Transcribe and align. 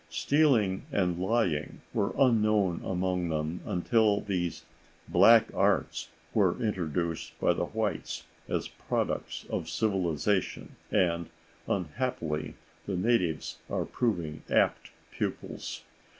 Stealing 0.09 0.87
and 0.91 1.19
lying 1.19 1.81
were 1.93 2.15
unknown 2.17 2.81
among 2.83 3.29
them 3.29 3.61
until 3.67 4.19
these 4.21 4.65
"black 5.07 5.53
arts" 5.53 6.09
were 6.33 6.59
introduced 6.59 7.39
by 7.39 7.53
the 7.53 7.65
whites 7.65 8.23
as 8.49 8.67
products 8.67 9.45
of 9.51 9.69
civilization, 9.69 10.75
and, 10.89 11.29
unhappily, 11.67 12.55
the 12.87 12.97
natives 12.97 13.59
are 13.69 13.85
proving 13.85 14.41
apt 14.49 14.89
pupils. 15.11 15.83